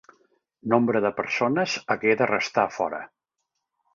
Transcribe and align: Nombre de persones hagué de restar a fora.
Nombre 0.73 1.01
de 1.05 1.11
persones 1.19 1.77
hagué 1.95 2.15
de 2.21 2.31
restar 2.33 2.65
a 2.71 2.75
fora. 2.79 3.03